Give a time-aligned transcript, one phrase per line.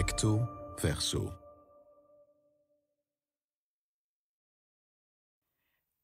[0.00, 1.32] Recto verso.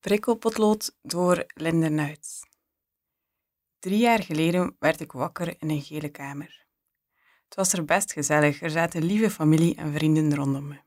[0.00, 2.42] Prikkelpotlood door Linde Nuits.
[3.78, 6.66] Drie jaar geleden werd ik wakker in een gele kamer.
[7.44, 10.80] Het was er best gezellig, er zaten lieve familie en vrienden rondom me.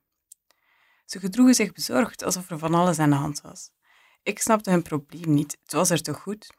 [1.05, 3.71] Ze gedroegen zich bezorgd, alsof er van alles aan de hand was.
[4.23, 6.49] Ik snapte hun probleem niet, het was er toch goed?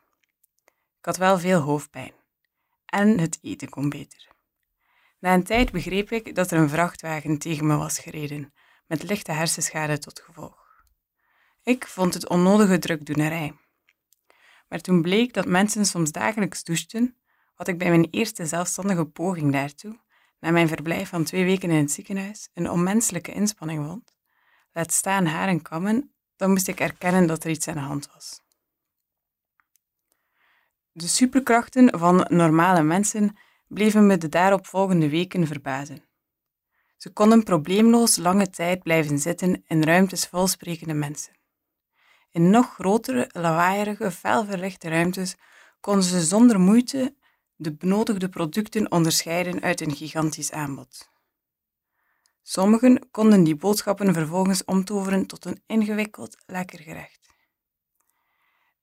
[0.99, 2.13] Ik had wel veel hoofdpijn.
[2.87, 4.30] En het eten kon beter.
[5.21, 8.53] Na een tijd begreep ik dat er een vrachtwagen tegen me was gereden,
[8.87, 10.85] met lichte hersenschade tot gevolg.
[11.63, 13.55] Ik vond het onnodige drukdoenerij.
[14.69, 17.17] Maar toen bleek dat mensen soms dagelijks douchten,
[17.55, 19.99] wat ik bij mijn eerste zelfstandige poging daartoe,
[20.39, 24.15] na mijn verblijf van twee weken in het ziekenhuis, een onmenselijke inspanning vond,
[24.73, 28.41] laat staan haren kammen, dan moest ik erkennen dat er iets aan de hand was.
[30.93, 33.37] De superkrachten van normale mensen
[33.71, 36.05] bleven me de daaropvolgende weken verbazen.
[36.97, 41.33] Ze konden probleemloos lange tijd blijven zitten in ruimtes vol sprekende mensen.
[42.31, 45.37] In nog grotere, lawaaierige, felverlichte ruimtes
[45.81, 47.15] konden ze zonder moeite
[47.57, 51.11] de benodigde producten onderscheiden uit een gigantisch aanbod.
[52.43, 57.29] Sommigen konden die boodschappen vervolgens omtoveren tot een ingewikkeld, lekker gerecht.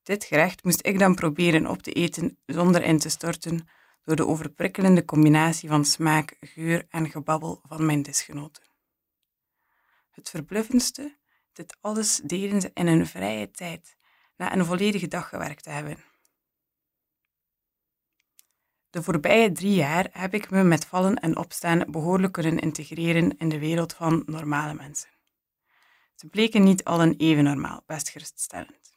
[0.03, 3.67] Dit gerecht moest ik dan proberen op te eten zonder in te storten
[4.08, 8.63] door de overprikkelende combinatie van smaak, geur en gebabbel van mijn disgenoten.
[10.11, 11.17] Het verbluffendste,
[11.53, 13.97] dit alles deden ze in een vrije tijd,
[14.38, 15.97] na een volledige dag gewerkt te hebben.
[18.89, 23.50] De voorbije drie jaar heb ik me met vallen en opstaan behoorlijk kunnen integreren in
[23.50, 25.09] de wereld van normale mensen.
[26.16, 28.95] Ze bleken niet allen even normaal, best geruststellend.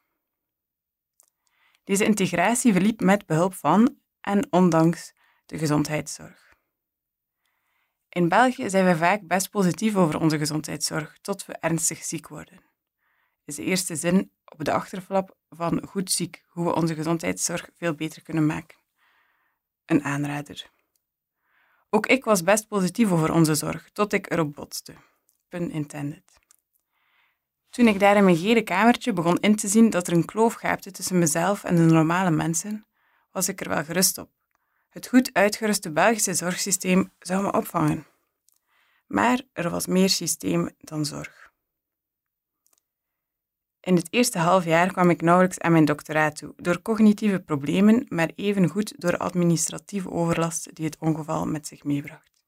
[1.85, 5.13] Deze integratie verliep met behulp van en ondanks
[5.47, 6.51] de gezondheidszorg.
[8.09, 12.61] In België zijn we vaak best positief over onze gezondheidszorg tot we ernstig ziek worden.
[13.45, 17.95] Is de eerste zin op de achterflap van Goed ziek, hoe we onze gezondheidszorg veel
[17.95, 18.79] beter kunnen maken.
[19.85, 20.71] Een aanrader.
[21.91, 24.95] Ook ik was best positief over onze zorg, tot ik erop botste.
[25.49, 26.39] Pun intended.
[27.71, 30.55] Toen ik daar in mijn gele kamertje begon in te zien dat er een kloof
[30.55, 32.87] gaapte tussen mezelf en de normale mensen,
[33.33, 34.31] was ik er wel gerust op.
[34.89, 38.07] Het goed uitgeruste Belgische zorgsysteem zou me opvangen.
[39.07, 41.51] Maar er was meer systeem dan zorg.
[43.81, 48.07] In het eerste half jaar kwam ik nauwelijks aan mijn doctoraat toe, door cognitieve problemen,
[48.09, 52.43] maar evengoed door administratieve overlast die het ongeval met zich meebracht.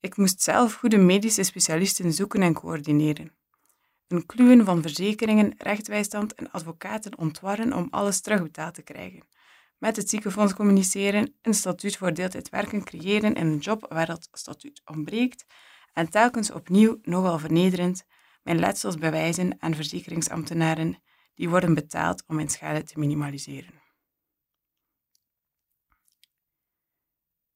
[0.00, 3.32] Ik moest zelf goede medische specialisten zoeken en coördineren.
[4.10, 9.26] Een kluwen van verzekeringen, rechtsbijstand en advocaten ontwarren om alles terugbetaald te krijgen.
[9.78, 14.28] Met het ziekenfonds communiceren, een statuut voor deeltijd werken creëren in een job waar dat
[14.32, 15.44] statuut ontbreekt
[15.92, 18.04] en telkens opnieuw, nogal vernederend,
[18.42, 21.02] mijn letsels bewijzen aan verzekeringsambtenaren
[21.34, 23.82] die worden betaald om mijn schade te minimaliseren.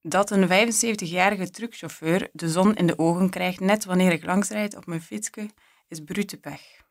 [0.01, 4.85] Dat een 75-jarige truckchauffeur de zon in de ogen krijgt net wanneer ik langsrijd op
[4.85, 5.49] mijn fietsje,
[5.87, 6.83] is brute pech.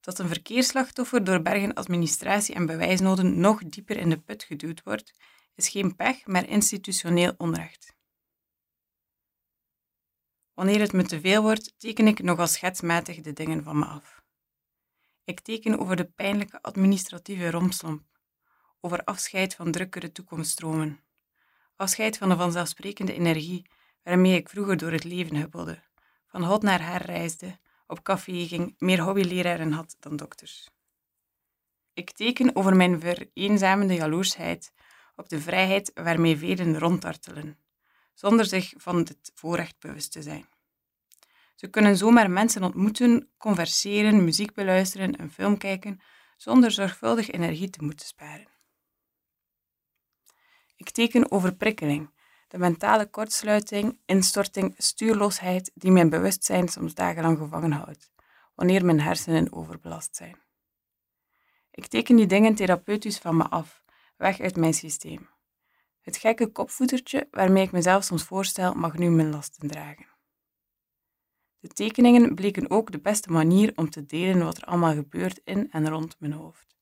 [0.00, 5.12] Dat een verkeersslachtoffer door bergen administratie en bewijsnoden nog dieper in de put geduwd wordt,
[5.54, 7.94] is geen pech, maar institutioneel onrecht.
[10.54, 14.24] Wanneer het me te veel wordt, teken ik nogal schetsmatig de dingen van me af.
[15.24, 18.04] Ik teken over de pijnlijke administratieve rompslomp,
[18.80, 21.00] over afscheid van drukkere toekomststromen,
[21.76, 23.70] afscheid van de vanzelfsprekende energie
[24.02, 25.82] waarmee ik vroeger door het leven huppelde,
[26.26, 30.68] van hot naar haar reisde, op café ging, meer hobbyleraren had dan dokters.
[31.92, 34.72] Ik teken over mijn vereenzamende jaloersheid
[35.16, 37.58] op de vrijheid waarmee velen ronddartelen,
[38.14, 40.48] zonder zich van dit voorrecht bewust te zijn.
[41.54, 46.00] Ze kunnen zomaar mensen ontmoeten, converseren, muziek beluisteren, een film kijken,
[46.36, 48.48] zonder zorgvuldig energie te moeten sparen.
[50.76, 52.10] Ik teken over prikkeling,
[52.48, 58.10] de mentale kortsluiting, instorting, stuurloosheid die mijn bewustzijn soms dagenlang gevangen houdt,
[58.54, 60.38] wanneer mijn hersenen overbelast zijn.
[61.70, 63.82] Ik teken die dingen therapeutisch van me af,
[64.16, 65.28] weg uit mijn systeem.
[66.00, 70.06] Het gekke kopvoetertje waarmee ik mezelf soms voorstel, mag nu mijn lasten dragen.
[71.58, 75.70] De tekeningen bleken ook de beste manier om te delen wat er allemaal gebeurt in
[75.70, 76.76] en rond mijn hoofd.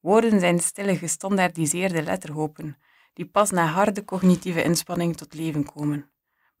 [0.00, 2.78] Woorden zijn stille gestandaardiseerde letterhopen
[3.14, 6.10] die pas na harde cognitieve inspanning tot leven komen,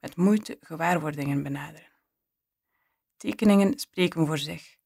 [0.00, 1.92] met moeite gewaarwordingen benaderen.
[3.16, 4.76] Tekeningen spreken voor zich,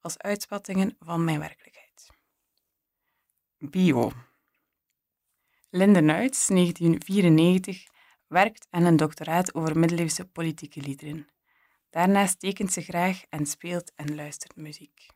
[0.00, 2.10] als uitspattingen van mijn werkelijkheid.
[3.58, 4.12] Bio.
[5.70, 7.86] Linde Nuits, 1994,
[8.26, 11.28] werkt aan een doctoraat over middeleeuwse politieke liederen.
[11.90, 15.06] Daarnaast tekent ze graag en speelt en luistert muziek.